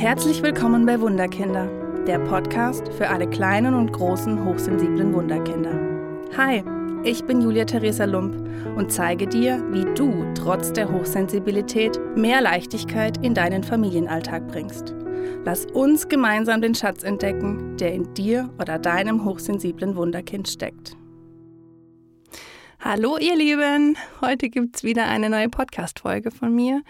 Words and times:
Herzlich 0.00 0.42
willkommen 0.42 0.86
bei 0.86 0.98
Wunderkinder, 0.98 1.66
der 2.06 2.20
Podcast 2.20 2.90
für 2.94 3.10
alle 3.10 3.28
kleinen 3.28 3.74
und 3.74 3.92
großen 3.92 4.42
hochsensiblen 4.46 5.12
Wunderkinder. 5.12 5.78
Hi, 6.38 6.64
ich 7.04 7.22
bin 7.24 7.42
Julia 7.42 7.66
Theresa 7.66 8.06
Lump 8.06 8.34
und 8.76 8.90
zeige 8.90 9.26
dir, 9.26 9.62
wie 9.72 9.84
du 9.94 10.24
trotz 10.34 10.72
der 10.72 10.90
Hochsensibilität 10.90 12.00
mehr 12.16 12.40
Leichtigkeit 12.40 13.22
in 13.22 13.34
deinen 13.34 13.62
Familienalltag 13.62 14.48
bringst. 14.48 14.94
Lass 15.44 15.66
uns 15.66 16.08
gemeinsam 16.08 16.62
den 16.62 16.74
Schatz 16.74 17.02
entdecken, 17.02 17.76
der 17.76 17.92
in 17.92 18.14
dir 18.14 18.48
oder 18.58 18.78
deinem 18.78 19.26
hochsensiblen 19.26 19.96
Wunderkind 19.96 20.48
steckt. 20.48 20.96
Hallo 22.82 23.18
ihr 23.18 23.36
Lieben, 23.36 23.98
heute 24.22 24.48
gibt 24.48 24.76
es 24.76 24.84
wieder 24.84 25.06
eine 25.06 25.28
neue 25.28 25.50
Podcast-Folge 25.50 26.30
von 26.30 26.54
mir. 26.54 26.82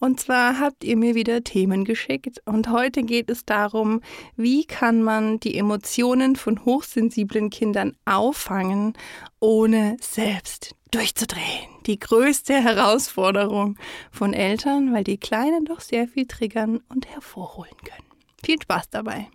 Und 0.00 0.18
zwar 0.18 0.58
habt 0.58 0.82
ihr 0.82 0.96
mir 0.96 1.14
wieder 1.14 1.44
Themen 1.44 1.84
geschickt 1.84 2.42
und 2.46 2.68
heute 2.68 3.04
geht 3.04 3.30
es 3.30 3.44
darum, 3.44 4.00
wie 4.34 4.64
kann 4.64 5.04
man 5.04 5.38
die 5.38 5.56
Emotionen 5.56 6.34
von 6.34 6.64
hochsensiblen 6.64 7.50
Kindern 7.50 7.96
auffangen, 8.04 8.94
ohne 9.38 9.96
selbst 10.00 10.74
durchzudrehen. 10.90 11.68
Die 11.86 12.00
größte 12.00 12.54
Herausforderung 12.54 13.76
von 14.10 14.34
Eltern, 14.34 14.92
weil 14.92 15.04
die 15.04 15.18
Kleinen 15.18 15.64
doch 15.64 15.80
sehr 15.80 16.08
viel 16.08 16.26
triggern 16.26 16.80
und 16.88 17.06
hervorholen 17.06 17.76
können. 17.84 18.10
Viel 18.44 18.60
Spaß 18.60 18.90
dabei. 18.90 19.28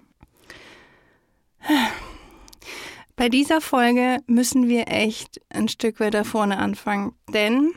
Bei 3.21 3.29
dieser 3.29 3.61
Folge 3.61 4.17
müssen 4.25 4.67
wir 4.67 4.87
echt 4.87 5.41
ein 5.49 5.67
Stück 5.67 5.99
weiter 5.99 6.25
vorne 6.25 6.57
anfangen, 6.57 7.13
denn 7.31 7.71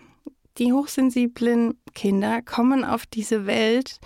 die 0.56 0.72
hochsensiblen 0.72 1.78
Kinder 1.94 2.40
kommen 2.40 2.82
auf 2.82 3.04
diese 3.04 3.44
Welt 3.44 4.00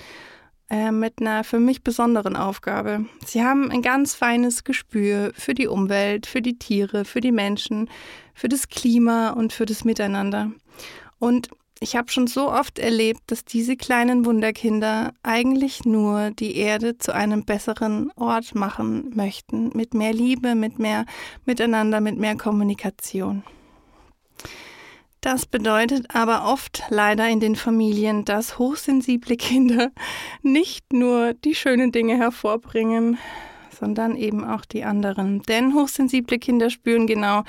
äh, 0.68 0.90
mit 0.90 1.20
einer 1.20 1.44
für 1.44 1.60
mich 1.60 1.84
besonderen 1.84 2.34
Aufgabe. 2.34 3.04
Sie 3.24 3.44
haben 3.44 3.70
ein 3.70 3.82
ganz 3.82 4.16
feines 4.16 4.64
Gespür 4.64 5.30
für 5.32 5.54
die 5.54 5.68
Umwelt, 5.68 6.26
für 6.26 6.42
die 6.42 6.58
Tiere, 6.58 7.04
für 7.04 7.20
die 7.20 7.30
Menschen, 7.30 7.88
für 8.34 8.48
das 8.48 8.68
Klima 8.68 9.30
und 9.30 9.52
für 9.52 9.64
das 9.64 9.84
Miteinander. 9.84 10.50
Und 11.20 11.50
ich 11.80 11.96
habe 11.96 12.10
schon 12.10 12.26
so 12.26 12.50
oft 12.50 12.78
erlebt, 12.78 13.20
dass 13.28 13.44
diese 13.44 13.76
kleinen 13.76 14.24
Wunderkinder 14.24 15.12
eigentlich 15.22 15.84
nur 15.84 16.30
die 16.32 16.56
Erde 16.56 16.98
zu 16.98 17.14
einem 17.14 17.44
besseren 17.44 18.10
Ort 18.16 18.54
machen 18.54 19.12
möchten, 19.14 19.70
mit 19.74 19.94
mehr 19.94 20.12
Liebe, 20.12 20.54
mit 20.54 20.78
mehr 20.78 21.06
Miteinander, 21.44 22.00
mit 22.00 22.18
mehr 22.18 22.36
Kommunikation. 22.36 23.44
Das 25.20 25.46
bedeutet 25.46 26.14
aber 26.14 26.44
oft 26.44 26.82
leider 26.90 27.28
in 27.28 27.40
den 27.40 27.56
Familien, 27.56 28.24
dass 28.24 28.58
hochsensible 28.58 29.36
Kinder 29.36 29.90
nicht 30.42 30.92
nur 30.92 31.34
die 31.34 31.54
schönen 31.54 31.92
Dinge 31.92 32.16
hervorbringen, 32.16 33.18
sondern 33.78 34.16
eben 34.16 34.44
auch 34.44 34.64
die 34.64 34.84
anderen. 34.84 35.42
Denn 35.42 35.74
hochsensible 35.74 36.38
Kinder 36.38 36.70
spüren 36.70 37.06
genau, 37.06 37.44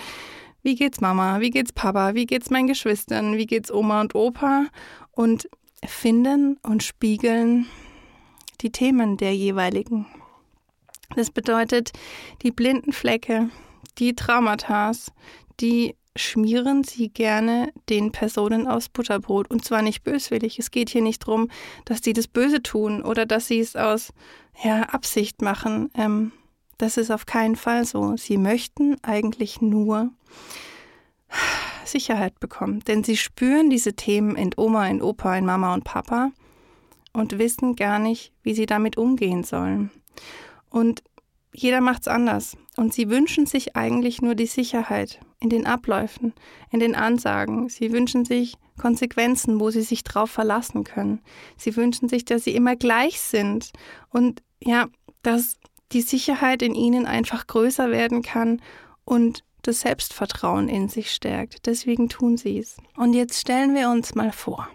wie 0.62 0.76
geht's 0.76 1.02
Mama, 1.02 1.40
wie 1.40 1.50
geht's 1.50 1.74
Papa, 1.74 2.14
wie 2.16 2.26
geht's 2.26 2.50
meinen 2.50 2.68
Geschwistern, 2.68 3.38
wie 3.38 3.46
geht's 3.46 3.72
Oma 3.72 4.02
und 4.02 4.16
Opa 4.16 4.68
und 5.12 5.50
finden 5.86 6.58
und 6.64 6.84
spiegeln 6.84 7.68
die 8.62 8.72
Themen 8.72 9.18
der 9.18 9.36
jeweiligen. 9.36 10.06
Das 11.16 11.32
bedeutet, 11.32 11.92
die 12.44 12.52
blinden 12.52 12.94
Flecke, 12.94 13.50
die 13.98 14.16
Traumata, 14.16 14.92
die 15.60 15.96
schmieren 16.16 16.84
sie 16.84 17.10
gerne 17.10 17.72
den 17.88 18.12
Personen 18.12 18.68
aus 18.68 18.90
Butterbrot. 18.90 19.50
Und 19.50 19.64
zwar 19.64 19.82
nicht 19.82 20.04
böswillig. 20.04 20.60
Es 20.60 20.72
geht 20.72 20.90
hier 20.90 21.02
nicht 21.02 21.28
darum, 21.28 21.50
dass 21.86 22.04
sie 22.04 22.14
das 22.14 22.28
Böse 22.28 22.62
tun 22.62 23.02
oder 23.02 23.26
dass 23.26 23.48
sie 23.48 23.60
es 23.60 23.76
aus 23.76 24.14
ja, 24.62 24.84
Absicht 24.84 25.42
machen. 25.42 25.90
Ähm, 25.96 26.32
das 26.80 26.98
ist 26.98 27.12
auf 27.12 27.28
keinen 27.28 27.56
Fall 27.56 27.86
so. 27.86 28.18
Sie 28.18 28.38
möchten 28.38 28.98
eigentlich 29.04 29.62
nur 29.62 30.10
Sicherheit 31.86 32.40
bekommen, 32.40 32.80
denn 32.88 33.04
sie 33.04 33.18
spüren 33.18 33.70
diese 33.70 33.94
Themen 33.94 34.36
in 34.36 34.52
Oma, 34.58 34.88
in 34.88 35.02
Opa, 35.02 35.38
in 35.38 35.46
Mama 35.46 35.74
und 35.74 35.84
Papa 35.84 36.32
und 37.14 37.38
wissen 37.38 37.76
gar 37.76 38.00
nicht, 38.00 38.32
wie 38.44 38.54
sie 38.54 38.66
damit 38.66 38.98
umgehen 38.98 39.44
sollen. 39.44 39.92
Und 40.70 41.04
jeder 41.52 41.82
macht's 41.82 42.08
anders. 42.08 42.56
Und 42.78 42.94
sie 42.94 43.10
wünschen 43.10 43.46
sich 43.46 43.76
eigentlich 43.76 44.22
nur 44.22 44.36
die 44.36 44.46
Sicherheit 44.46 45.20
in 45.42 45.50
den 45.50 45.66
Abläufen, 45.66 46.34
in 46.72 46.80
den 46.80 46.96
Ansagen. 46.96 47.68
Sie 47.68 47.92
wünschen 47.92 48.24
sich 48.24 48.56
Konsequenzen, 48.78 49.60
wo 49.60 49.70
sie 49.70 49.82
sich 49.82 50.04
drauf 50.04 50.32
verlassen 50.32 50.86
können. 50.86 51.22
Sie 51.58 51.76
wünschen 51.76 52.08
sich, 52.08 52.24
dass 52.24 52.46
sie 52.46 52.56
immer 52.56 52.78
gleich 52.78 53.20
sind 53.20 53.72
und 54.12 54.42
ja, 54.64 54.88
dass 55.24 55.58
die 55.92 56.02
Sicherheit 56.02 56.62
in 56.62 56.76
ihnen 56.76 57.06
einfach 57.06 57.48
größer 57.48 57.92
werden 57.92 58.22
kann 58.22 58.62
und 59.06 59.44
das 59.64 59.82
Selbstvertrauen 59.82 60.70
in 60.70 60.88
sich 60.88 61.12
stärkt. 61.12 61.66
Deswegen 61.66 62.10
tun 62.10 62.38
sie 62.38 62.60
es. 62.60 62.78
Und 62.96 63.14
jetzt 63.14 63.40
stellen 63.40 63.76
wir 63.76 63.90
uns 63.90 64.16
mal 64.16 64.32
vor. 64.32 64.68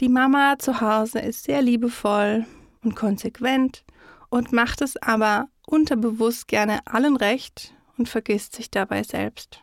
Die 0.00 0.08
Mama 0.08 0.58
zu 0.58 0.80
Hause 0.80 1.20
ist 1.20 1.44
sehr 1.44 1.62
liebevoll 1.62 2.46
und 2.82 2.96
konsequent 2.96 3.84
und 4.28 4.52
macht 4.52 4.82
es 4.82 4.96
aber 4.96 5.48
unterbewusst 5.66 6.48
gerne 6.48 6.80
allen 6.86 7.16
recht 7.16 7.74
und 7.96 8.08
vergisst 8.08 8.54
sich 8.54 8.70
dabei 8.70 9.02
selbst. 9.02 9.60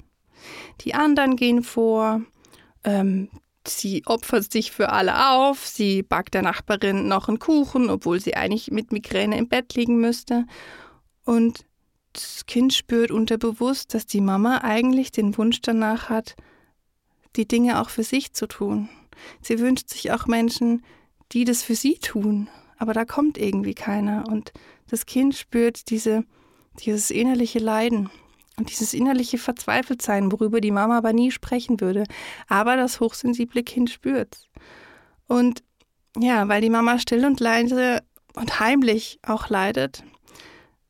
Die 0.81 0.93
anderen 0.93 1.35
gehen 1.35 1.63
vor, 1.63 2.21
ähm, 2.83 3.29
Sie 3.67 4.03
opfert 4.05 4.51
sich 4.51 4.71
für 4.71 4.89
alle 4.89 5.31
auf, 5.31 5.65
sie 5.65 6.03
backt 6.03 6.33
der 6.33 6.41
Nachbarin 6.41 7.07
noch 7.07 7.29
einen 7.29 7.39
Kuchen, 7.39 7.89
obwohl 7.89 8.19
sie 8.19 8.35
eigentlich 8.35 8.71
mit 8.71 8.91
Migräne 8.91 9.37
im 9.37 9.47
Bett 9.47 9.73
liegen 9.75 10.01
müsste. 10.01 10.45
Und 11.23 11.65
das 12.11 12.45
Kind 12.45 12.73
spürt 12.73 13.09
unterbewusst, 13.09 13.93
dass 13.93 14.05
die 14.05 14.21
Mama 14.21 14.59
eigentlich 14.59 15.11
den 15.11 15.37
Wunsch 15.37 15.61
danach 15.61 16.09
hat, 16.09 16.35
die 17.35 17.47
Dinge 17.47 17.81
auch 17.81 17.89
für 17.89 18.03
sich 18.03 18.33
zu 18.33 18.47
tun. 18.47 18.89
Sie 19.41 19.59
wünscht 19.59 19.89
sich 19.89 20.11
auch 20.11 20.27
Menschen, 20.27 20.83
die 21.31 21.45
das 21.45 21.63
für 21.63 21.75
sie 21.75 21.97
tun, 21.97 22.49
aber 22.77 22.93
da 22.93 23.05
kommt 23.05 23.37
irgendwie 23.37 23.73
keiner. 23.73 24.25
Und 24.27 24.51
das 24.87 25.05
Kind 25.05 25.35
spürt 25.35 25.89
diese, 25.89 26.25
dieses 26.79 27.09
innerliche 27.09 27.59
Leiden. 27.59 28.09
Und 28.57 28.69
dieses 28.69 28.93
innerliche 28.93 29.37
Verzweifeltsein, 29.37 30.31
worüber 30.31 30.61
die 30.61 30.71
Mama 30.71 30.97
aber 30.97 31.13
nie 31.13 31.31
sprechen 31.31 31.81
würde. 31.81 32.03
Aber 32.47 32.75
das 32.75 32.99
hochsensible 32.99 33.63
Kind 33.63 33.89
spürt's. 33.89 34.47
Und 35.27 35.63
ja, 36.17 36.47
weil 36.47 36.61
die 36.61 36.69
Mama 36.69 36.99
still 36.99 37.25
und 37.25 37.39
leise 37.39 38.03
und 38.35 38.59
heimlich 38.59 39.19
auch 39.23 39.49
leidet, 39.49 40.03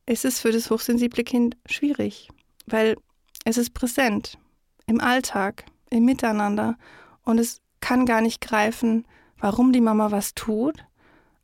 ist 0.05 0.25
es 0.25 0.39
für 0.39 0.51
das 0.51 0.69
hochsensible 0.69 1.23
Kind 1.23 1.55
schwierig, 1.65 2.29
weil 2.65 2.97
es 3.45 3.57
ist 3.57 3.73
präsent 3.73 4.37
im 4.85 4.99
Alltag, 4.99 5.65
im 5.89 6.05
Miteinander 6.05 6.77
und 7.23 7.39
es 7.39 7.61
kann 7.79 8.05
gar 8.05 8.21
nicht 8.21 8.41
greifen, 8.41 9.05
warum 9.37 9.71
die 9.71 9.81
Mama 9.81 10.11
was 10.11 10.33
tut, 10.33 10.85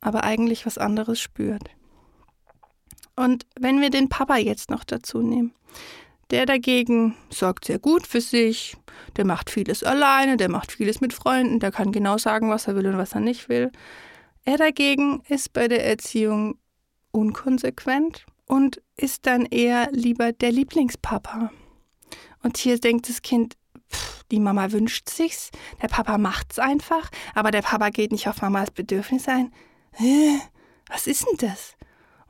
aber 0.01 0.24
eigentlich 0.24 0.66
was 0.66 0.78
anderes 0.78 1.19
spürt. 1.19 1.69
Und 3.16 3.46
wenn 3.59 3.81
wir 3.81 3.90
den 3.90 4.09
Papa 4.09 4.38
jetzt 4.38 4.69
noch 4.69 4.84
dazu 4.84 5.22
nehmen, 5.22 5.53
der 6.32 6.46
dagegen 6.46 7.16
sorgt 7.30 7.66
sehr 7.66 7.80
gut 7.80 8.06
für 8.06 8.22
sich, 8.22 8.78
der 9.18 9.26
macht 9.26 9.50
vieles 9.50 9.84
alleine, 9.84 10.38
der 10.38 10.50
macht 10.50 10.72
vieles 10.72 11.02
mit 11.02 11.14
Freunden, 11.14 11.60
der 11.60 11.72
kann 11.72 11.92
genau 11.92 12.18
sagen, 12.18 12.50
was 12.50 12.68
er 12.68 12.76
will 12.76 12.88
und 12.88 12.98
was 12.98 13.14
er 13.14 13.22
nicht 13.22 13.50
will. 13.50 13.72
Er 14.46 14.58
dagegen 14.58 15.22
ist 15.28 15.54
bei 15.54 15.68
der 15.68 15.86
Erziehung 15.86 16.58
unkonsequent 17.12 18.26
und 18.46 18.82
ist 18.96 19.26
dann 19.26 19.46
eher 19.46 19.90
lieber 19.92 20.32
der 20.32 20.52
Lieblingspapa. 20.52 21.52
Und 22.44 22.58
hier 22.58 22.80
denkt 22.80 23.10
das 23.10 23.22
Kind, 23.22 23.56
pff, 23.92 24.24
die 24.32 24.40
Mama 24.40 24.72
wünscht 24.72 25.10
sich's, 25.10 25.50
der 25.82 25.88
Papa 25.88 26.18
macht's 26.18 26.60
einfach, 26.60 27.10
aber 27.34 27.52
der 27.52 27.62
Papa 27.62 27.90
geht 27.90 28.12
nicht 28.12 28.28
auf 28.28 28.42
Mamas 28.42 28.72
Bedürfnis 28.72 29.28
ein. 29.28 29.52
Was 30.90 31.08
ist 31.08 31.25
denn 31.25 31.50
das? 31.50 31.75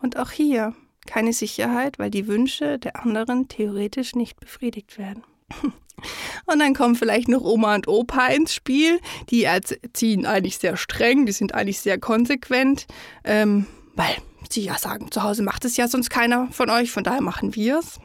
Und 0.01 0.17
auch 0.17 0.31
hier, 0.31 0.73
keine 1.09 1.33
Sicherheit, 1.33 1.97
weil 1.97 2.11
die 2.11 2.27
Wünsche 2.27 2.77
der 2.77 3.03
anderen 3.03 3.47
theoretisch 3.47 4.15
nicht 4.15 4.39
befriedigt 4.39 4.99
werden. 4.99 5.23
Und 6.45 6.59
dann 6.59 6.75
kommen 6.75 6.95
vielleicht 6.95 7.27
noch 7.27 7.41
Oma 7.41 7.75
und 7.75 7.89
Opa 7.89 8.27
ins 8.27 8.53
Spiel. 8.53 9.01
Die 9.29 9.43
erziehen 9.43 10.25
eigentlich 10.25 10.57
sehr 10.57 10.77
streng, 10.77 11.25
die 11.25 11.33
sind 11.33 11.53
eigentlich 11.53 11.79
sehr 11.79 11.99
konsequent, 11.99 12.85
ähm, 13.25 13.65
weil 13.95 14.15
sie 14.49 14.61
ja 14.61 14.77
sagen, 14.77 15.11
zu 15.11 15.23
Hause 15.23 15.43
macht 15.43 15.65
es 15.65 15.75
ja 15.75 15.89
sonst 15.89 16.09
keiner 16.09 16.47
von 16.51 16.69
euch, 16.69 16.91
von 16.91 17.03
daher 17.03 17.21
machen 17.21 17.53
wir 17.53 17.79
es. 17.79 17.99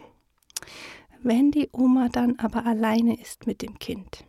Wenn 1.22 1.52
die 1.52 1.68
Oma 1.72 2.08
dann 2.08 2.38
aber 2.38 2.66
alleine 2.66 3.20
ist 3.20 3.46
mit 3.46 3.62
dem 3.62 3.78
Kind, 3.78 4.24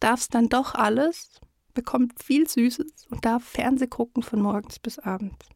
darf 0.00 0.20
es 0.20 0.28
dann 0.28 0.48
doch 0.48 0.74
alles, 0.74 1.40
bekommt 1.74 2.20
viel 2.22 2.48
Süßes 2.48 3.06
und 3.10 3.24
darf 3.24 3.44
Fernseh 3.44 3.86
gucken 3.86 4.24
von 4.24 4.40
morgens 4.40 4.80
bis 4.80 4.98
abends. 4.98 5.46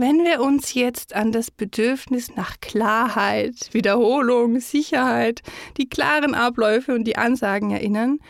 Wenn 0.00 0.22
wir 0.22 0.40
uns 0.40 0.74
jetzt 0.74 1.12
an 1.16 1.32
das 1.32 1.50
Bedürfnis 1.50 2.36
nach 2.36 2.60
Klarheit, 2.60 3.70
Wiederholung, 3.72 4.60
Sicherheit, 4.60 5.42
die 5.76 5.88
klaren 5.88 6.36
Abläufe 6.36 6.94
und 6.94 7.02
die 7.02 7.18
Ansagen 7.18 7.72
erinnern, 7.72 8.20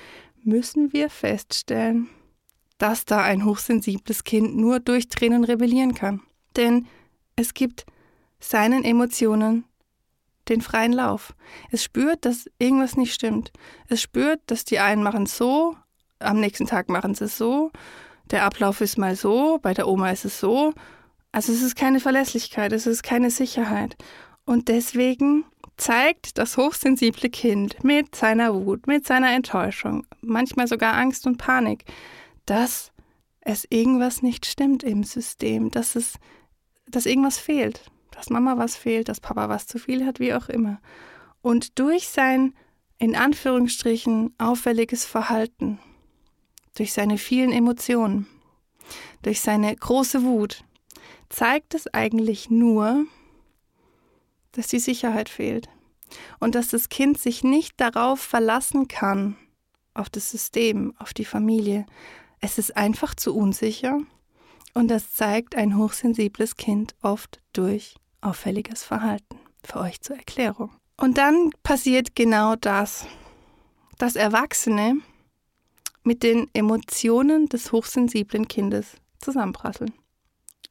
müssen 0.42 0.94
wir 0.94 1.10
feststellen, 1.10 2.08
dass 2.78 3.04
da 3.04 3.22
ein 3.22 3.44
hochsensibles 3.44 4.24
Kind 4.24 4.56
nur 4.56 4.80
durch 4.80 5.10
Tränen 5.10 5.44
rebellieren 5.44 5.92
kann. 5.92 6.22
Denn 6.56 6.86
es 7.36 7.52
gibt 7.52 7.84
seinen 8.40 8.82
Emotionen 8.82 9.64
den 10.48 10.62
freien 10.62 10.94
Lauf. 10.94 11.34
Es 11.70 11.84
spürt, 11.84 12.24
dass 12.24 12.48
irgendwas 12.58 12.96
nicht 12.96 13.12
stimmt. 13.12 13.52
Es 13.88 14.00
spürt, 14.00 14.40
dass 14.46 14.64
die 14.64 14.78
einen 14.78 15.02
machen 15.02 15.26
so, 15.26 15.76
am 16.18 16.40
nächsten 16.40 16.66
Tag 16.66 16.88
machen 16.88 17.14
sie 17.14 17.26
es 17.26 17.36
so, 17.36 17.70
der 18.30 18.44
Ablauf 18.44 18.80
ist 18.80 18.96
mal 18.96 19.16
so, 19.16 19.58
bei 19.60 19.74
der 19.74 19.86
Oma 19.86 20.10
ist 20.12 20.24
es 20.24 20.40
so. 20.40 20.72
Also 21.38 21.52
es 21.52 21.62
ist 21.62 21.76
keine 21.76 22.00
Verlässlichkeit, 22.00 22.72
es 22.72 22.88
ist 22.88 23.04
keine 23.04 23.30
Sicherheit. 23.30 23.96
Und 24.44 24.66
deswegen 24.66 25.44
zeigt 25.76 26.36
das 26.36 26.56
hochsensible 26.56 27.30
Kind 27.30 27.84
mit 27.84 28.16
seiner 28.16 28.52
Wut, 28.52 28.88
mit 28.88 29.06
seiner 29.06 29.30
Enttäuschung, 29.30 30.04
manchmal 30.20 30.66
sogar 30.66 30.94
Angst 30.94 31.28
und 31.28 31.38
Panik, 31.38 31.84
dass 32.44 32.90
es 33.40 33.68
irgendwas 33.70 34.20
nicht 34.20 34.46
stimmt 34.46 34.82
im 34.82 35.04
System, 35.04 35.70
dass 35.70 35.94
es, 35.94 36.14
dass 36.88 37.06
irgendwas 37.06 37.38
fehlt, 37.38 37.88
dass 38.10 38.30
Mama 38.30 38.58
was 38.58 38.74
fehlt, 38.74 39.08
dass 39.08 39.20
Papa 39.20 39.48
was 39.48 39.68
zu 39.68 39.78
viel 39.78 40.04
hat, 40.04 40.18
wie 40.18 40.34
auch 40.34 40.48
immer. 40.48 40.80
Und 41.40 41.78
durch 41.78 42.08
sein, 42.08 42.52
in 42.98 43.14
Anführungsstrichen, 43.14 44.34
auffälliges 44.38 45.04
Verhalten, 45.04 45.78
durch 46.74 46.92
seine 46.92 47.16
vielen 47.16 47.52
Emotionen, 47.52 48.26
durch 49.22 49.40
seine 49.40 49.76
große 49.76 50.24
Wut, 50.24 50.64
zeigt 51.28 51.74
es 51.74 51.92
eigentlich 51.92 52.50
nur, 52.50 53.06
dass 54.52 54.68
die 54.68 54.78
Sicherheit 54.78 55.28
fehlt 55.28 55.68
und 56.40 56.54
dass 56.54 56.68
das 56.68 56.88
Kind 56.88 57.18
sich 57.18 57.44
nicht 57.44 57.80
darauf 57.80 58.20
verlassen 58.20 58.88
kann, 58.88 59.36
auf 59.94 60.08
das 60.08 60.30
System, 60.30 60.94
auf 60.98 61.12
die 61.12 61.24
Familie. 61.24 61.86
Es 62.40 62.58
ist 62.58 62.76
einfach 62.76 63.14
zu 63.14 63.34
unsicher 63.34 64.00
und 64.74 64.88
das 64.88 65.12
zeigt 65.12 65.56
ein 65.56 65.76
hochsensibles 65.76 66.56
Kind 66.56 66.94
oft 67.02 67.40
durch 67.52 67.96
auffälliges 68.20 68.84
Verhalten. 68.84 69.38
Für 69.64 69.80
euch 69.80 70.00
zur 70.00 70.16
Erklärung. 70.16 70.70
Und 70.96 71.18
dann 71.18 71.50
passiert 71.62 72.14
genau 72.14 72.56
das, 72.56 73.06
dass 73.98 74.16
Erwachsene 74.16 74.98
mit 76.04 76.22
den 76.22 76.48
Emotionen 76.54 77.48
des 77.48 77.72
hochsensiblen 77.72 78.48
Kindes 78.48 78.96
zusammenprasseln. 79.20 79.92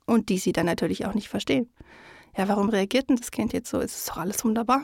Und 0.07 0.29
die 0.29 0.39
sie 0.39 0.53
dann 0.53 0.65
natürlich 0.65 1.05
auch 1.05 1.13
nicht 1.13 1.27
verstehen. 1.27 1.69
Ja, 2.35 2.47
warum 2.47 2.69
reagiert 2.69 3.09
denn 3.09 3.17
das 3.17 3.29
Kind 3.29 3.53
jetzt 3.53 3.69
so? 3.69 3.79
Es 3.79 3.95
ist 3.95 4.09
doch 4.09 4.17
alles 4.17 4.43
wunderbar. 4.43 4.83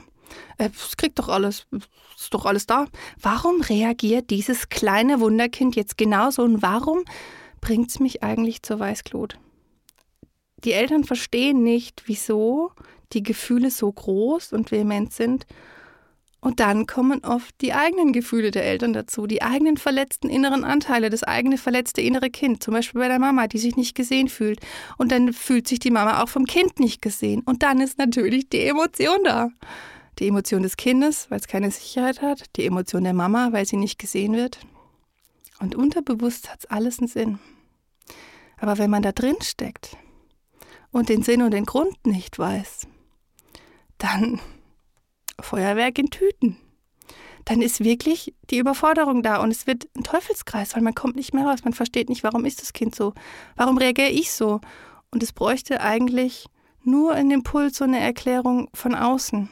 Äh, 0.57 0.69
es 0.75 0.97
kriegt 0.97 1.17
doch 1.17 1.29
alles, 1.29 1.65
ist 1.71 2.33
doch 2.33 2.45
alles 2.45 2.67
da. 2.67 2.85
Warum 3.19 3.61
reagiert 3.61 4.29
dieses 4.29 4.69
kleine 4.69 5.19
Wunderkind 5.19 5.75
jetzt 5.75 5.97
genauso 5.97 6.43
und 6.43 6.61
warum 6.61 7.03
bringt 7.61 7.89
es 7.89 7.99
mich 7.99 8.23
eigentlich 8.23 8.61
zur 8.61 8.79
Weißglut? 8.79 9.39
Die 10.63 10.73
Eltern 10.73 11.03
verstehen 11.03 11.63
nicht, 11.63 12.03
wieso 12.05 12.71
die 13.11 13.23
Gefühle 13.23 13.69
so 13.69 13.91
groß 13.91 14.53
und 14.53 14.71
vehement 14.71 15.13
sind. 15.13 15.45
Und 16.43 16.59
dann 16.59 16.87
kommen 16.87 17.23
oft 17.23 17.55
die 17.61 17.71
eigenen 17.71 18.11
Gefühle 18.11 18.51
der 18.51 18.65
Eltern 18.65 18.91
dazu, 18.91 19.27
die 19.27 19.41
eigenen 19.41 19.77
verletzten 19.77 20.29
inneren 20.29 20.65
Anteile, 20.65 21.09
das 21.09 21.23
eigene 21.23 21.57
verletzte 21.57 22.01
innere 22.01 22.29
Kind, 22.29 22.61
zum 22.61 22.73
Beispiel 22.73 22.99
bei 22.99 23.07
der 23.07 23.17
Mama, 23.17 23.47
die 23.47 23.59
sich 23.59 23.77
nicht 23.77 23.95
gesehen 23.95 24.27
fühlt. 24.27 24.59
Und 24.97 25.13
dann 25.13 25.31
fühlt 25.31 25.69
sich 25.69 25.79
die 25.79 25.89
Mama 25.89 26.21
auch 26.21 26.27
vom 26.27 26.43
Kind 26.43 26.81
nicht 26.81 27.01
gesehen. 27.01 27.43
Und 27.45 27.63
dann 27.63 27.79
ist 27.79 27.97
natürlich 27.97 28.49
die 28.49 28.65
Emotion 28.65 29.23
da. 29.23 29.51
Die 30.19 30.27
Emotion 30.27 30.63
des 30.63 30.75
Kindes, 30.75 31.31
weil 31.31 31.39
es 31.39 31.47
keine 31.47 31.71
Sicherheit 31.71 32.21
hat, 32.21 32.43
die 32.57 32.65
Emotion 32.65 33.05
der 33.05 33.13
Mama, 33.13 33.53
weil 33.53 33.65
sie 33.65 33.77
nicht 33.77 33.97
gesehen 33.97 34.33
wird. 34.33 34.59
Und 35.61 35.75
unterbewusst 35.75 36.51
hat 36.51 36.59
es 36.59 36.65
alles 36.65 36.99
einen 36.99 37.07
Sinn. 37.07 37.39
Aber 38.59 38.77
wenn 38.77 38.89
man 38.89 39.01
da 39.01 39.13
drin 39.13 39.37
steckt, 39.41 39.95
und 40.91 41.07
den 41.07 41.23
Sinn 41.23 41.41
und 41.41 41.51
den 41.51 41.65
Grund 41.65 42.05
nicht 42.05 42.37
weiß, 42.37 42.87
dann 43.97 44.41
Feuerwerk 45.39 45.97
in 45.99 46.09
Tüten. 46.09 46.57
Dann 47.45 47.61
ist 47.61 47.83
wirklich 47.83 48.33
die 48.49 48.57
Überforderung 48.57 49.21
da 49.21 49.41
und 49.41 49.51
es 49.51 49.67
wird 49.67 49.87
ein 49.97 50.03
Teufelskreis, 50.03 50.75
weil 50.75 50.81
man 50.81 50.95
kommt 50.95 51.15
nicht 51.15 51.33
mehr 51.33 51.45
raus. 51.45 51.63
Man 51.63 51.73
versteht 51.73 52.09
nicht, 52.09 52.23
warum 52.23 52.45
ist 52.45 52.61
das 52.61 52.73
Kind 52.73 52.95
so? 52.95 53.13
Warum 53.55 53.77
reagiere 53.77 54.09
ich 54.09 54.31
so? 54.31 54.61
Und 55.11 55.21
es 55.23 55.33
bräuchte 55.33 55.81
eigentlich 55.81 56.47
nur 56.83 57.13
einen 57.13 57.31
Impuls 57.31 57.81
und 57.81 57.89
eine 57.89 57.99
Erklärung 57.99 58.69
von 58.73 58.95
außen, 58.95 59.49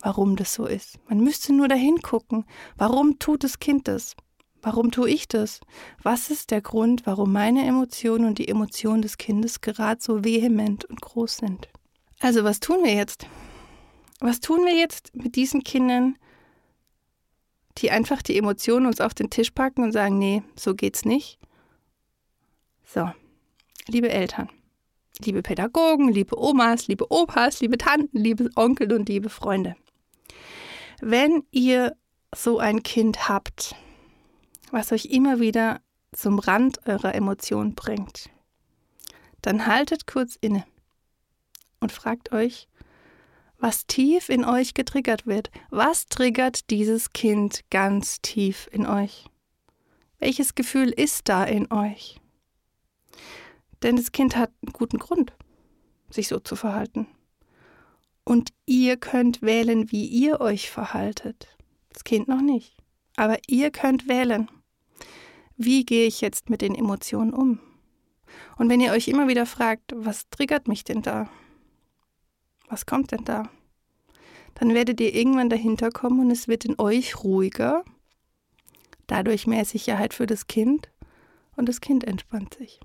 warum 0.00 0.36
das 0.36 0.54
so 0.54 0.66
ist. 0.66 0.98
Man 1.08 1.20
müsste 1.20 1.52
nur 1.52 1.68
dahin 1.68 2.00
gucken. 2.00 2.44
Warum 2.76 3.18
tut 3.18 3.44
das 3.44 3.58
Kind 3.58 3.88
das? 3.88 4.16
Warum 4.62 4.90
tue 4.90 5.10
ich 5.10 5.28
das? 5.28 5.60
Was 6.02 6.30
ist 6.30 6.50
der 6.50 6.62
Grund, 6.62 7.04
warum 7.04 7.32
meine 7.32 7.66
Emotionen 7.66 8.24
und 8.24 8.38
die 8.38 8.48
Emotionen 8.48 9.02
des 9.02 9.18
Kindes 9.18 9.60
gerade 9.60 10.00
so 10.00 10.24
vehement 10.24 10.86
und 10.86 11.02
groß 11.02 11.36
sind? 11.36 11.68
Also, 12.20 12.44
was 12.44 12.60
tun 12.60 12.82
wir 12.82 12.94
jetzt? 12.94 13.26
Was 14.20 14.40
tun 14.40 14.64
wir 14.64 14.74
jetzt 14.74 15.14
mit 15.14 15.36
diesen 15.36 15.64
Kindern, 15.64 16.16
die 17.78 17.90
einfach 17.90 18.22
die 18.22 18.38
Emotionen 18.38 18.86
uns 18.86 19.00
auf 19.00 19.14
den 19.14 19.30
Tisch 19.30 19.50
packen 19.50 19.82
und 19.82 19.92
sagen, 19.92 20.18
nee, 20.18 20.42
so 20.56 20.74
geht's 20.74 21.04
nicht? 21.04 21.38
So, 22.84 23.10
liebe 23.88 24.10
Eltern, 24.10 24.48
liebe 25.20 25.42
Pädagogen, 25.42 26.08
liebe 26.08 26.38
Omas, 26.38 26.86
liebe 26.86 27.10
Opas, 27.10 27.60
liebe 27.60 27.76
Tanten, 27.76 28.18
liebe 28.18 28.50
Onkel 28.54 28.92
und 28.92 29.08
liebe 29.08 29.28
Freunde. 29.28 29.76
Wenn 31.00 31.42
ihr 31.50 31.96
so 32.34 32.58
ein 32.58 32.82
Kind 32.82 33.28
habt, 33.28 33.74
was 34.70 34.92
euch 34.92 35.06
immer 35.06 35.40
wieder 35.40 35.80
zum 36.12 36.38
Rand 36.38 36.86
eurer 36.86 37.14
Emotionen 37.14 37.74
bringt, 37.74 38.30
dann 39.42 39.66
haltet 39.66 40.06
kurz 40.06 40.36
inne 40.40 40.64
und 41.80 41.92
fragt 41.92 42.32
euch, 42.32 42.68
was 43.64 43.86
tief 43.86 44.28
in 44.28 44.44
euch 44.44 44.74
getriggert 44.74 45.26
wird. 45.26 45.50
Was 45.70 46.04
triggert 46.04 46.68
dieses 46.68 47.14
Kind 47.14 47.62
ganz 47.70 48.20
tief 48.20 48.68
in 48.70 48.86
euch? 48.86 49.24
Welches 50.18 50.54
Gefühl 50.54 50.90
ist 50.90 51.30
da 51.30 51.44
in 51.44 51.72
euch? 51.72 52.20
Denn 53.82 53.96
das 53.96 54.12
Kind 54.12 54.36
hat 54.36 54.50
einen 54.60 54.74
guten 54.74 54.98
Grund, 54.98 55.32
sich 56.10 56.28
so 56.28 56.40
zu 56.40 56.56
verhalten. 56.56 57.06
Und 58.22 58.50
ihr 58.66 58.98
könnt 58.98 59.40
wählen, 59.40 59.90
wie 59.90 60.04
ihr 60.08 60.42
euch 60.42 60.70
verhaltet. 60.70 61.56
Das 61.88 62.04
Kind 62.04 62.28
noch 62.28 62.42
nicht. 62.42 62.76
Aber 63.16 63.38
ihr 63.46 63.70
könnt 63.70 64.08
wählen 64.08 64.50
wie 65.56 65.86
gehe 65.86 66.06
ich 66.06 66.20
jetzt 66.20 66.50
mit 66.50 66.60
den 66.60 66.74
Emotionen 66.74 67.32
um? 67.32 67.60
Und 68.58 68.68
wenn 68.68 68.80
ihr 68.80 68.92
euch 68.92 69.08
immer 69.08 69.26
wieder 69.26 69.46
fragt, 69.46 69.92
was 69.94 70.28
triggert 70.28 70.68
mich 70.68 70.84
denn 70.84 71.00
da? 71.00 71.30
Was 72.68 72.86
kommt 72.86 73.12
denn 73.12 73.24
da? 73.24 73.48
Dann 74.54 74.74
werdet 74.74 75.00
ihr 75.00 75.14
irgendwann 75.14 75.50
dahinter 75.50 75.90
kommen 75.90 76.20
und 76.20 76.30
es 76.30 76.48
wird 76.48 76.64
in 76.64 76.78
euch 76.78 77.22
ruhiger, 77.24 77.84
dadurch 79.06 79.46
mehr 79.46 79.64
Sicherheit 79.64 80.14
für 80.14 80.26
das 80.26 80.46
Kind 80.46 80.90
und 81.56 81.68
das 81.68 81.80
Kind 81.80 82.04
entspannt 82.04 82.54
sich. 82.54 82.80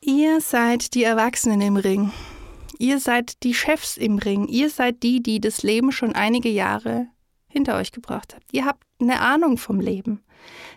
Ihr 0.00 0.40
seid 0.40 0.94
die 0.94 1.04
Erwachsenen 1.04 1.60
im 1.60 1.76
Ring. 1.76 2.12
Ihr 2.78 3.00
seid 3.00 3.42
die 3.42 3.54
Chefs 3.54 3.96
im 3.96 4.18
Ring. 4.18 4.46
Ihr 4.48 4.70
seid 4.70 5.02
die, 5.02 5.22
die 5.22 5.40
das 5.40 5.62
Leben 5.62 5.92
schon 5.92 6.14
einige 6.14 6.48
Jahre 6.48 7.08
hinter 7.48 7.76
euch 7.76 7.90
gebracht 7.90 8.34
habt. 8.34 8.52
Ihr 8.52 8.66
habt 8.66 8.84
eine 9.00 9.20
Ahnung 9.20 9.56
vom 9.56 9.80
Leben. 9.80 10.22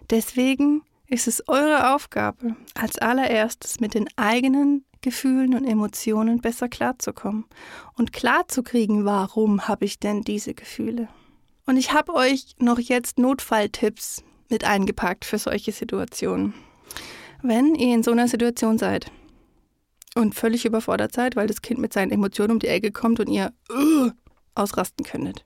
Deswegen 0.10 0.84
ist 1.08 1.28
es 1.28 1.48
eure 1.48 1.94
Aufgabe, 1.94 2.56
als 2.74 2.98
allererstes 2.98 3.80
mit 3.80 3.94
den 3.94 4.08
eigenen 4.16 4.86
Gefühlen 5.02 5.56
und 5.56 5.66
Emotionen 5.66 6.42
besser 6.42 6.68
klarzukommen 6.68 7.46
und 7.96 8.14
klarzukriegen, 8.14 9.06
warum 9.06 9.68
habe 9.68 9.86
ich 9.86 10.00
denn 10.00 10.22
diese 10.22 10.54
Gefühle. 10.54 11.08
Und 11.66 11.78
ich 11.78 11.94
habe 11.94 12.14
euch 12.16 12.56
noch 12.60 12.80
jetzt 12.80 13.20
Notfalltipps 13.20 14.24
mit 14.50 14.64
eingepackt 14.64 15.26
für 15.26 15.38
solche 15.38 15.72
Situationen. 15.72 16.54
Wenn 17.42 17.76
ihr 17.76 17.94
in 17.94 18.04
so 18.04 18.12
einer 18.12 18.28
Situation 18.28 18.78
seid 18.78 19.12
und 20.16 20.36
völlig 20.36 20.66
überfordert 20.66 21.14
seid, 21.14 21.36
weil 21.36 21.48
das 21.48 21.62
Kind 21.62 21.80
mit 21.80 21.94
seinen 21.94 22.12
Emotionen 22.12 22.52
um 22.52 22.60
die 22.60 22.68
Ecke 22.68 22.92
kommt 22.92 23.20
und 23.20 23.28
ihr 23.28 23.54
uh, 23.72 24.10
ausrasten 24.56 25.06
könntet, 25.06 25.46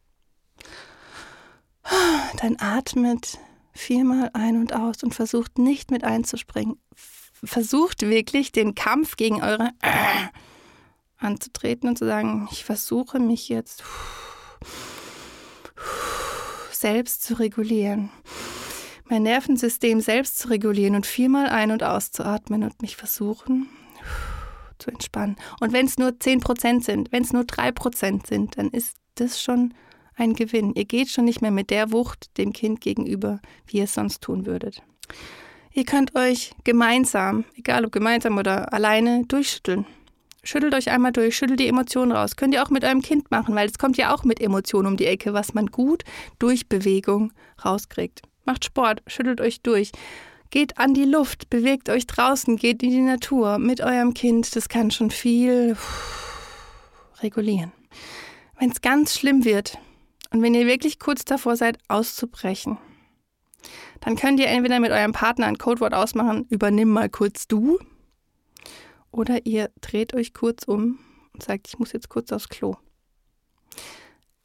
dann 2.42 2.56
atmet 2.60 3.38
viermal 3.74 4.30
ein 4.34 4.58
und 4.58 4.74
aus 4.74 5.04
und 5.04 5.14
versucht 5.14 5.58
nicht 5.58 5.92
mit 5.92 6.04
einzuspringen. 6.04 6.78
Versucht 7.44 8.02
wirklich 8.02 8.52
den 8.52 8.76
Kampf 8.76 9.16
gegen 9.16 9.42
eure 9.42 9.72
äh, 9.82 10.28
anzutreten 11.18 11.90
und 11.90 11.98
zu 11.98 12.06
sagen, 12.06 12.48
ich 12.52 12.64
versuche 12.64 13.20
mich 13.20 13.50
jetzt 13.50 13.84
selbst 16.72 17.24
zu 17.24 17.36
regulieren. 17.36 18.10
Mein 19.06 19.24
Nervensystem 19.24 20.02
selbst 20.02 20.40
zu 20.40 20.50
regulieren 20.50 20.96
und 20.96 21.06
viermal 21.06 21.48
ein- 21.48 21.72
und 21.72 21.84
auszuatmen 21.84 22.64
und 22.64 22.82
mich 22.82 22.96
versuchen 22.96 23.70
zu 24.80 24.92
entspannen. 24.92 25.38
Und 25.60 25.74
wenn 25.74 25.86
es 25.86 25.98
nur 25.98 26.10
10% 26.10 26.84
sind, 26.84 27.12
wenn 27.12 27.24
es 27.24 27.34
nur 27.34 27.44
3% 27.44 28.28
sind, 28.28 28.58
dann 28.58 28.70
ist 28.70 28.98
das 29.16 29.42
schon 29.42 29.74
ein 30.16 30.34
Gewinn. 30.34 30.74
Ihr 30.74 30.86
geht 30.86 31.10
schon 31.10 31.26
nicht 31.26 31.42
mehr 31.42 31.52
mit 31.52 31.70
der 31.70 31.92
Wucht 31.92 32.38
dem 32.38 32.54
Kind 32.54 32.82
gegenüber, 32.82 33.40
wie 33.66 33.78
ihr 33.78 33.86
es 33.86 33.94
sonst 33.94 34.22
tun 34.22 34.46
würdet. 34.46 34.82
Ihr 35.76 35.86
könnt 35.86 36.16
euch 36.16 36.52
gemeinsam, 36.64 37.46
egal 37.56 37.84
ob 37.84 37.92
gemeinsam 37.92 38.38
oder 38.38 38.72
alleine, 38.74 39.26
durchschütteln. 39.26 39.86
Schüttelt 40.44 40.76
euch 40.76 40.92
einmal 40.92 41.12
durch, 41.12 41.36
schüttelt 41.36 41.60
die 41.60 41.68
Emotionen 41.68 42.12
raus. 42.12 42.36
Könnt 42.36 42.54
ihr 42.54 42.62
auch 42.62 42.70
mit 42.70 42.84
eurem 42.84 43.02
Kind 43.02 43.32
machen, 43.32 43.56
weil 43.56 43.68
es 43.68 43.80
kommt 43.80 43.98
ja 43.98 44.14
auch 44.14 44.24
mit 44.24 44.40
Emotionen 44.40 44.88
um 44.88 44.98
die 44.98 45.08
Ecke, 45.08 45.34
was 45.34 45.56
man 45.56 45.68
gut 45.68 46.04
durch 46.38 46.68
Bewegung 46.68 47.32
rauskriegt. 47.64 48.22
Macht 48.46 48.66
Sport, 48.66 49.02
schüttelt 49.08 49.42
euch 49.42 49.62
durch. 49.62 49.92
Geht 50.52 50.78
an 50.78 50.94
die 50.94 51.06
Luft, 51.06 51.50
bewegt 51.50 51.90
euch 51.90 52.06
draußen, 52.06 52.58
geht 52.58 52.84
in 52.84 52.92
die 52.92 53.02
Natur 53.02 53.58
mit 53.58 53.82
eurem 53.82 54.14
Kind. 54.14 54.56
Das 54.56 54.70
kann 54.70 54.92
schon 54.92 55.10
viel 55.10 55.76
regulieren. 57.22 57.72
Wenn 58.60 58.70
es 58.70 58.82
ganz 58.82 59.18
schlimm 59.18 59.46
wird 59.46 59.80
und 60.30 60.44
wenn 60.44 60.54
ihr 60.54 60.68
wirklich 60.68 61.00
kurz 61.00 61.26
davor 61.26 61.56
seid, 61.56 61.80
auszubrechen, 61.88 62.78
dann 64.02 64.16
könnt 64.16 64.40
ihr 64.40 64.48
entweder 64.48 64.80
mit 64.80 64.92
eurem 64.92 65.14
Partner 65.14 65.48
ein 65.48 65.58
Codewort 65.58 65.94
ausmachen, 65.94 66.46
übernimm 66.50 66.90
mal 66.90 67.10
kurz 67.10 67.48
du, 67.48 67.80
oder 69.12 69.46
ihr 69.46 69.70
dreht 69.82 70.14
euch 70.14 70.34
kurz 70.34 70.64
um 70.64 71.00
und 71.34 71.44
sagt, 71.44 71.68
ich 71.68 71.80
muss 71.80 71.94
jetzt 71.94 72.10
kurz 72.10 72.32
aufs 72.32 72.50
Klo. 72.50 72.76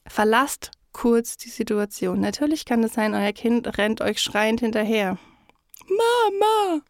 Verlasst 0.05 0.71
kurz 0.91 1.37
die 1.37 1.49
Situation. 1.49 2.19
Natürlich 2.19 2.65
kann 2.65 2.83
es 2.83 2.93
sein, 2.93 3.13
euer 3.13 3.33
Kind 3.33 3.77
rennt 3.77 4.01
euch 4.01 4.21
schreiend 4.21 4.59
hinterher. 4.59 5.17
Mama! 5.87 6.81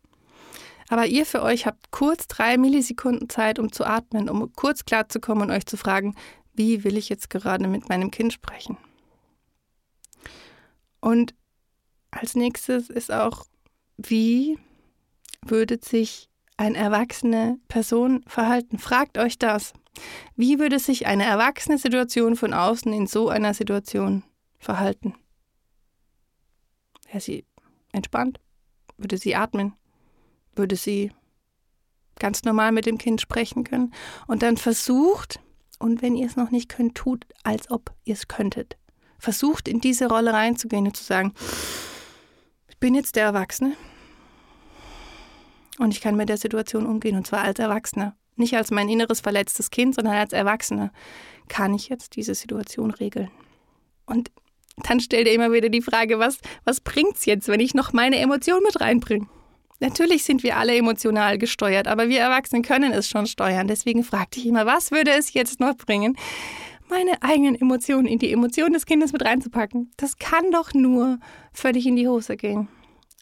Aber 0.89 1.05
ihr 1.05 1.25
für 1.25 1.43
euch 1.43 1.65
habt 1.65 1.91
kurz 1.91 2.27
drei 2.27 2.57
Millisekunden 2.57 3.29
Zeit, 3.29 3.59
um 3.59 3.71
zu 3.71 3.85
atmen, 3.85 4.27
um 4.29 4.51
kurz 4.53 4.85
klarzukommen 4.85 5.43
und 5.43 5.51
euch 5.51 5.65
zu 5.65 5.77
fragen, 5.77 6.15
wie 6.53 6.83
will 6.83 6.97
ich 6.97 7.09
jetzt 7.09 7.29
gerade 7.29 7.67
mit 7.67 7.87
meinem 7.89 8.11
Kind 8.11 8.33
sprechen? 8.33 8.77
Und 10.99 11.33
als 12.11 12.35
nächstes 12.35 12.89
ist 12.89 13.11
auch, 13.11 13.45
wie 13.97 14.57
würde 15.45 15.79
sich 15.81 16.29
eine 16.57 16.77
erwachsene 16.77 17.59
Person 17.67 18.23
verhalten? 18.27 18.79
Fragt 18.79 19.17
euch 19.17 19.37
das. 19.37 19.73
Wie 20.35 20.59
würde 20.59 20.79
sich 20.79 21.07
eine 21.07 21.23
erwachsene 21.23 21.77
Situation 21.77 22.35
von 22.35 22.53
außen 22.53 22.91
in 22.91 23.07
so 23.07 23.29
einer 23.29 23.53
Situation 23.53 24.23
verhalten? 24.57 25.15
Wäre 27.07 27.21
sie 27.21 27.45
entspannt? 27.91 28.39
Würde 28.97 29.17
sie 29.17 29.35
atmen? 29.35 29.73
Würde 30.55 30.75
sie 30.75 31.11
ganz 32.19 32.43
normal 32.43 32.71
mit 32.71 32.85
dem 32.85 32.97
Kind 32.97 33.21
sprechen 33.21 33.63
können? 33.63 33.93
Und 34.27 34.43
dann 34.43 34.57
versucht, 34.57 35.39
und 35.79 36.01
wenn 36.01 36.15
ihr 36.15 36.27
es 36.27 36.35
noch 36.35 36.51
nicht 36.51 36.69
könnt, 36.69 36.95
tut, 36.95 37.25
als 37.43 37.71
ob 37.71 37.93
ihr 38.03 38.13
es 38.13 38.27
könntet. 38.27 38.77
Versucht 39.17 39.67
in 39.67 39.79
diese 39.79 40.07
Rolle 40.07 40.33
reinzugehen 40.33 40.87
und 40.87 40.97
zu 40.97 41.03
sagen, 41.03 41.33
bin 42.79 42.95
jetzt 42.95 43.15
der 43.15 43.25
Erwachsene, 43.25 43.75
und 45.79 45.93
ich 45.93 46.01
kann 46.01 46.15
mit 46.15 46.29
der 46.29 46.37
Situation 46.37 46.85
umgehen, 46.85 47.15
und 47.15 47.25
zwar 47.25 47.41
als 47.41 47.57
Erwachsener. 47.57 48.15
Nicht 48.35 48.55
als 48.55 48.69
mein 48.69 48.89
inneres 48.89 49.21
verletztes 49.21 49.71
Kind, 49.71 49.95
sondern 49.95 50.15
als 50.15 50.33
Erwachsener 50.33 50.91
kann 51.47 51.73
ich 51.73 51.89
jetzt 51.89 52.15
diese 52.15 52.35
Situation 52.35 52.91
regeln. 52.91 53.31
Und 54.05 54.29
dann 54.83 54.99
stellt 54.99 55.27
ihr 55.27 55.33
immer 55.33 55.51
wieder 55.51 55.69
die 55.69 55.81
Frage, 55.81 56.19
was, 56.19 56.39
was 56.65 56.81
es 57.13 57.25
jetzt, 57.25 57.47
wenn 57.47 57.59
ich 57.59 57.73
noch 57.73 57.93
meine 57.93 58.19
Emotion 58.19 58.61
mit 58.63 58.79
reinbringe? 58.79 59.27
Natürlich 59.79 60.23
sind 60.23 60.43
wir 60.43 60.57
alle 60.57 60.75
emotional 60.75 61.37
gesteuert, 61.37 61.87
aber 61.87 62.09
wir 62.09 62.19
Erwachsenen 62.19 62.63
können 62.63 62.91
es 62.91 63.07
schon 63.07 63.27
steuern. 63.27 63.67
Deswegen 63.67 64.03
fragte 64.03 64.39
ich 64.39 64.45
immer, 64.45 64.65
was 64.65 64.91
würde 64.91 65.11
es 65.11 65.33
jetzt 65.33 65.61
noch 65.61 65.77
bringen, 65.77 66.17
meine 66.89 67.21
eigenen 67.21 67.55
Emotionen 67.55 68.07
in 68.07 68.19
die 68.19 68.31
Emotionen 68.31 68.73
des 68.73 68.85
Kindes 68.85 69.11
mit 69.13 69.23
reinzupacken? 69.23 69.91
Das 69.97 70.17
kann 70.17 70.51
doch 70.51 70.73
nur 70.73 71.19
völlig 71.53 71.85
in 71.85 71.95
die 71.95 72.07
Hose 72.07 72.37
gehen. 72.37 72.67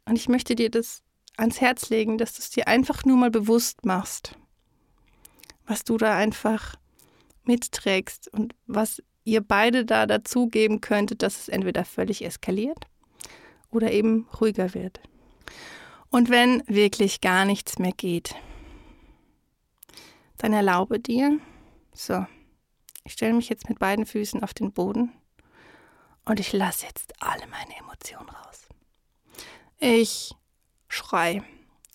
Und 0.05 0.15
ich 0.15 0.29
möchte 0.29 0.55
dir 0.55 0.69
das 0.69 1.03
ans 1.37 1.61
Herz 1.61 1.89
legen, 1.89 2.17
dass 2.17 2.33
du 2.33 2.39
es 2.41 2.49
dir 2.49 2.67
einfach 2.67 3.05
nur 3.05 3.17
mal 3.17 3.31
bewusst 3.31 3.85
machst, 3.85 4.35
was 5.65 5.83
du 5.83 5.97
da 5.97 6.15
einfach 6.15 6.75
mitträgst 7.43 8.33
und 8.33 8.55
was 8.65 9.01
ihr 9.23 9.41
beide 9.41 9.85
da 9.85 10.05
dazugeben 10.05 10.81
könntet, 10.81 11.21
dass 11.21 11.41
es 11.41 11.49
entweder 11.49 11.85
völlig 11.85 12.23
eskaliert 12.23 12.87
oder 13.71 13.91
eben 13.91 14.27
ruhiger 14.39 14.73
wird. 14.73 15.01
Und 16.09 16.29
wenn 16.29 16.63
wirklich 16.67 17.21
gar 17.21 17.45
nichts 17.45 17.79
mehr 17.79 17.91
geht, 17.91 18.35
dann 20.37 20.53
erlaube 20.53 20.99
dir, 20.99 21.39
so, 21.93 22.25
ich 23.07 23.13
stelle 23.13 23.33
mich 23.33 23.47
jetzt 23.47 23.69
mit 23.69 23.79
beiden 23.79 24.05
Füßen 24.05 24.43
auf 24.43 24.53
den 24.53 24.73
Boden 24.73 25.13
und 26.25 26.41
ich 26.41 26.51
lasse 26.51 26.85
jetzt 26.85 27.13
alle 27.21 27.47
meine 27.47 27.73
Emotionen 27.79 28.27
raus. 28.27 28.67
Ich 29.79 30.35
schrei. 30.89 31.41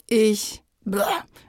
Ich, 0.09 0.63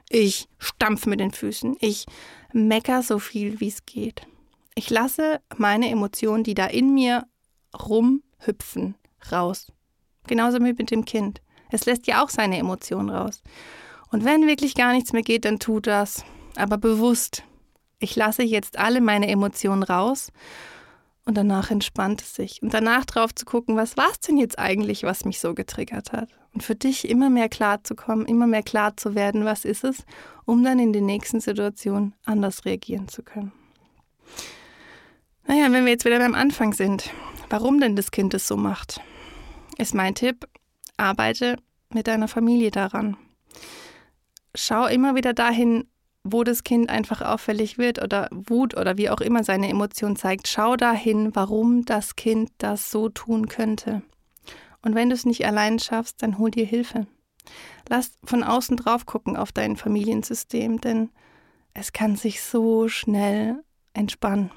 ich 0.09 0.49
stampfe 0.57 1.07
mit 1.07 1.21
den 1.21 1.31
Füßen. 1.31 1.77
Ich 1.79 2.05
mecker 2.51 3.03
so 3.03 3.19
viel, 3.19 3.61
wie 3.61 3.69
es 3.69 3.85
geht. 3.85 4.27
Ich 4.75 4.89
lasse 4.89 5.39
meine 5.55 5.89
Emotionen, 5.89 6.43
die 6.43 6.55
da 6.55 6.65
in 6.65 6.93
mir 6.93 7.25
rumhüpfen, 7.73 8.95
raus. 9.31 9.71
Genauso 10.27 10.59
wie 10.59 10.73
mit 10.73 10.91
dem 10.91 11.05
Kind. 11.05 11.41
Es 11.69 11.85
lässt 11.85 12.05
ja 12.05 12.21
auch 12.21 12.29
seine 12.29 12.57
Emotionen 12.57 13.09
raus. 13.09 13.41
Und 14.11 14.25
wenn 14.25 14.45
wirklich 14.45 14.75
gar 14.75 14.91
nichts 14.91 15.13
mehr 15.13 15.23
geht, 15.23 15.45
dann 15.45 15.59
tut 15.59 15.87
das. 15.87 16.25
Aber 16.57 16.77
bewusst. 16.77 17.43
Ich 18.03 18.17
lasse 18.17 18.43
jetzt 18.43 18.77
alle 18.77 18.99
meine 18.99 19.29
Emotionen 19.29 19.81
raus 19.81 20.33
und 21.23 21.37
danach 21.37 21.71
entspannt 21.71 22.21
es 22.21 22.35
sich. 22.35 22.61
Und 22.61 22.73
danach 22.73 23.05
drauf 23.05 23.33
zu 23.33 23.45
gucken, 23.45 23.77
was 23.77 23.95
war 23.95 24.09
es 24.11 24.19
denn 24.19 24.35
jetzt 24.35 24.59
eigentlich, 24.59 25.03
was 25.03 25.23
mich 25.23 25.39
so 25.39 25.53
getriggert 25.53 26.11
hat? 26.11 26.27
Und 26.53 26.63
für 26.63 26.75
dich 26.75 27.07
immer 27.07 27.29
mehr 27.29 27.47
klar 27.47 27.81
zu 27.81 27.95
kommen, 27.95 28.25
immer 28.25 28.45
mehr 28.45 28.61
klar 28.61 28.97
zu 28.97 29.15
werden, 29.15 29.45
was 29.45 29.63
ist 29.63 29.85
es, 29.85 30.03
um 30.43 30.65
dann 30.65 30.79
in 30.79 30.91
den 30.91 31.05
nächsten 31.05 31.39
Situationen 31.39 32.13
anders 32.25 32.65
reagieren 32.65 33.07
zu 33.07 33.23
können. 33.23 33.53
Naja, 35.47 35.71
wenn 35.71 35.85
wir 35.85 35.93
jetzt 35.93 36.03
wieder 36.03 36.19
beim 36.19 36.35
Anfang 36.35 36.73
sind, 36.73 37.09
warum 37.49 37.79
denn 37.79 37.95
das 37.95 38.11
Kind 38.11 38.33
es 38.33 38.45
so 38.45 38.57
macht, 38.57 38.99
ist 39.77 39.95
mein 39.95 40.13
Tipp, 40.13 40.45
arbeite 40.97 41.55
mit 41.93 42.07
deiner 42.07 42.27
Familie 42.27 42.69
daran. 42.69 43.15
Schau 44.55 44.87
immer 44.87 45.15
wieder 45.15 45.33
dahin, 45.33 45.87
wo 46.23 46.43
das 46.43 46.63
Kind 46.63 46.89
einfach 46.89 47.21
auffällig 47.21 47.77
wird 47.77 48.01
oder 48.01 48.29
Wut 48.31 48.75
oder 48.77 48.97
wie 48.97 49.09
auch 49.09 49.21
immer 49.21 49.43
seine 49.43 49.69
Emotion 49.69 50.15
zeigt, 50.15 50.47
schau 50.47 50.75
dahin, 50.75 51.35
warum 51.35 51.85
das 51.85 52.15
Kind 52.15 52.51
das 52.57 52.91
so 52.91 53.09
tun 53.09 53.47
könnte. 53.47 54.01
Und 54.81 54.95
wenn 54.95 55.09
du 55.09 55.15
es 55.15 55.25
nicht 55.25 55.45
allein 55.45 55.79
schaffst, 55.79 56.21
dann 56.21 56.37
hol 56.37 56.51
dir 56.51 56.65
Hilfe. 56.65 57.07
Lass 57.89 58.13
von 58.23 58.43
außen 58.43 58.77
drauf 58.77 59.05
gucken 59.05 59.35
auf 59.35 59.51
dein 59.51 59.75
Familiensystem, 59.75 60.79
denn 60.79 61.09
es 61.73 61.91
kann 61.91 62.15
sich 62.15 62.41
so 62.41 62.87
schnell 62.87 63.63
entspannen. 63.93 64.51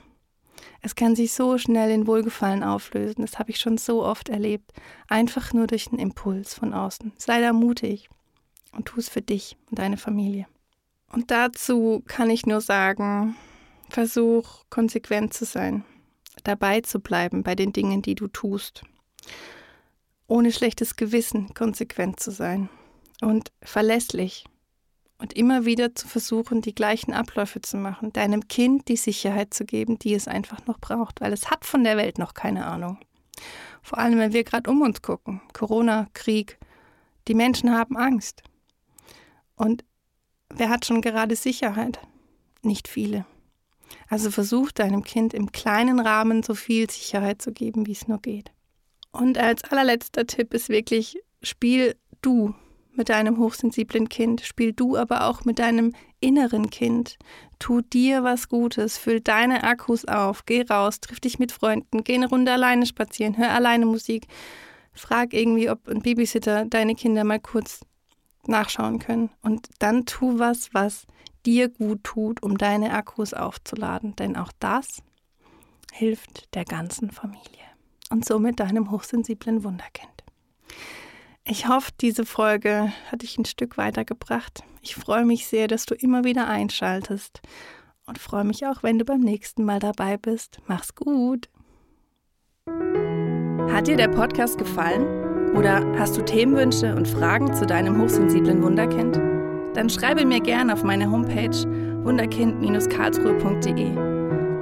Es 0.81 0.95
kann 0.95 1.17
sich 1.17 1.33
so 1.33 1.59
schnell 1.59 1.91
in 1.91 2.07
Wohlgefallen 2.07 2.63
auflösen. 2.63 3.23
Das 3.23 3.39
habe 3.39 3.51
ich 3.51 3.59
schon 3.59 3.79
so 3.79 4.05
oft 4.05 4.29
erlebt. 4.29 4.73
Einfach 5.09 5.53
nur 5.53 5.67
durch 5.67 5.89
einen 5.89 5.99
Impuls 5.99 6.55
von 6.55 6.75
außen. 6.75 7.13
Sei 7.17 7.41
da 7.41 7.53
mutig 7.53 8.09
und 8.73 8.87
tu 8.87 8.99
es 8.99 9.09
für 9.09 9.23
dich 9.23 9.57
und 9.71 9.79
deine 9.79 9.97
Familie. 9.97 10.47
Und 11.13 11.31
dazu 11.31 12.03
kann 12.07 12.31
ich 12.31 12.47
nur 12.47 12.61
sagen, 12.61 13.37
versuch 13.89 14.65
konsequent 14.71 15.33
zu 15.33 15.45
sein, 15.45 15.85
dabei 16.45 16.81
zu 16.81 17.01
bleiben 17.01 17.43
bei 17.43 17.55
den 17.55 17.73
Dingen, 17.73 18.03
die 18.03 18.15
du 18.15 18.29
tust. 18.29 18.83
Ohne 20.27 20.53
schlechtes 20.53 20.97
Gewissen 20.97 21.55
konsequent 21.55 22.19
zu 22.19 22.33
sein 22.33 22.69
und 23.21 23.53
verlässlich 23.63 24.45
und 25.19 25.33
immer 25.33 25.65
wieder 25.65 25.95
zu 25.95 26.09
versuchen, 26.09 26.61
die 26.61 26.75
gleichen 26.75 27.15
Abläufe 27.15 27.63
zu 27.63 27.77
machen, 27.77 28.13
deinem 28.13 28.49
Kind 28.49 28.89
die 28.89 28.97
Sicherheit 28.97 29.55
zu 29.55 29.65
geben, 29.65 29.99
die 29.99 30.15
es 30.15 30.29
einfach 30.29 30.67
noch 30.67 30.79
braucht, 30.79 31.21
weil 31.21 31.33
es 31.33 31.51
hat 31.51 31.65
von 31.65 31.85
der 31.85 31.97
Welt 31.97 32.19
noch 32.19 32.35
keine 32.35 32.67
Ahnung. 32.67 32.99
Vor 33.83 33.99
allem, 33.99 34.19
wenn 34.19 34.33
wir 34.33 34.45
gerade 34.45 34.69
um 34.69 34.83
uns 34.83 35.01
gucken. 35.01 35.41
Corona, 35.53 36.09
Krieg, 36.13 36.59
die 37.29 37.35
Menschen 37.35 37.73
haben 37.73 37.97
Angst. 37.97 38.43
Und 39.55 39.85
Wer 40.59 40.71
hat 40.71 40.87
schon 40.87 41.03
gerade 41.03 41.37
Sicherheit? 41.37 41.99
Nicht 42.63 42.89
viele. 42.89 43.27
Also 44.09 44.31
versuch 44.31 44.73
deinem 44.73 45.05
Kind 45.05 45.35
im 45.35 45.53
kleinen 45.53 46.01
Rahmen 46.01 46.43
so 46.43 46.55
viel 46.55 46.89
Sicherheit 46.89 47.43
zu 47.43 47.53
geben, 47.53 47.87
wie 47.87 47.93
es 47.93 48.09
nur 48.09 48.19
geht. 48.19 48.53
Und 49.13 49.37
als 49.37 49.65
allerletzter 49.65 50.27
Tipp 50.27 50.55
ist 50.55 50.71
wirklich, 50.71 51.19
spiel 51.43 51.95
du 52.23 52.55
mit 52.95 53.11
deinem 53.11 53.37
hochsensiblen 53.37 54.09
Kind, 54.09 54.41
spiel 54.41 54.73
du 54.73 54.97
aber 54.97 55.27
auch 55.27 55.45
mit 55.45 55.59
deinem 55.59 55.93
inneren 56.21 56.71
Kind. 56.71 57.19
Tu 57.59 57.83
dir 57.83 58.25
was 58.25 58.49
Gutes, 58.49 58.97
füll 58.97 59.21
deine 59.21 59.63
Akkus 59.63 60.07
auf, 60.07 60.47
geh 60.47 60.63
raus, 60.63 61.01
triff 61.01 61.21
dich 61.21 61.39
mit 61.39 61.53
Freunden, 61.53 62.03
geh 62.03 62.15
eine 62.15 62.31
Runde 62.31 62.53
alleine 62.53 62.87
spazieren, 62.87 63.37
hör 63.37 63.51
alleine 63.51 63.85
Musik, 63.85 64.27
frag 64.95 65.35
irgendwie, 65.35 65.69
ob 65.69 65.87
ein 65.89 66.01
Babysitter 66.01 66.65
deine 66.65 66.95
Kinder 66.95 67.25
mal 67.25 67.41
kurz 67.41 67.81
nachschauen 68.49 68.99
können. 68.99 69.31
Und 69.43 69.69
dann 69.79 70.07
tu 70.07 70.39
was, 70.39 70.73
was 70.75 71.07
dir 71.45 71.69
gut 71.69 72.05
tut, 72.05 72.43
um 72.43 72.59
deine 72.59 72.93
Akkus 72.93 73.35
aufzuladen. 73.35 74.17
Denn 74.17 74.37
auch 74.37 74.53
das 74.59 75.03
hilft 75.93 76.55
der 76.55 76.65
ganzen 76.65 77.11
Familie 77.11 77.65
und 78.11 78.25
somit 78.25 78.61
deinem 78.61 78.91
hochsensiblen 78.91 79.65
Wunderkind. 79.65 80.11
Ich 81.45 81.69
hoffe, 81.69 81.93
diese 82.01 82.27
Folge 82.27 82.93
hat 83.11 83.23
dich 83.23 83.39
ein 83.39 83.45
Stück 83.45 83.79
weitergebracht. 83.79 84.65
Ich 84.83 84.97
freue 84.97 85.25
mich 85.25 85.47
sehr, 85.47 85.69
dass 85.69 85.87
du 85.87 85.95
immer 85.95 86.25
wieder 86.25 86.49
einschaltest 86.49 87.41
und 88.07 88.19
freue 88.19 88.45
mich 88.45 88.67
auch, 88.67 88.83
wenn 88.83 88.99
du 88.99 89.05
beim 89.05 89.21
nächsten 89.21 89.65
Mal 89.65 89.79
dabei 89.79 90.17
bist. 90.17 90.59
Mach's 90.67 90.95
gut. 90.95 91.49
Hat 93.71 93.87
dir 93.87 93.97
der 93.97 94.09
Podcast 94.09 94.59
gefallen? 94.59 95.26
Oder 95.57 95.83
hast 95.99 96.17
du 96.19 96.23
Themenwünsche 96.23 96.95
und 96.95 97.09
Fragen 97.09 97.55
zu 97.55 97.65
deinem 97.65 98.01
hochsensiblen 98.01 98.63
Wunderkind? 98.63 99.17
Dann 99.75 99.89
schreibe 99.89 100.27
mir 100.27 100.41
gerne 100.41 100.75
auf 100.75 100.85
meine 100.85 101.11
Homepage 101.11 101.57
wunderkind-karlsruhe.de 102.05 103.97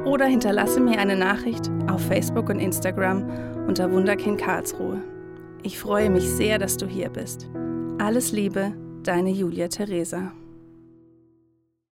oder 0.05 0.27
hinterlasse 0.27 0.81
mir 0.81 0.99
eine 1.01 1.17
Nachricht 1.17 1.71
auf 1.91 2.01
Facebook 2.07 2.49
und 2.49 2.61
Instagram 2.61 3.25
unter 3.67 3.91
Wunderkind 3.91 4.41
Karlsruhe. 4.41 5.03
Ich 5.65 5.79
freue 5.79 6.11
mich 6.11 6.29
sehr, 6.29 6.59
dass 6.59 6.77
du 6.77 6.87
hier 6.87 7.09
bist. 7.09 7.49
Alles 7.99 8.31
Liebe, 8.31 8.73
deine 9.03 9.31
Julia 9.31 9.67
Theresa. 9.69 10.33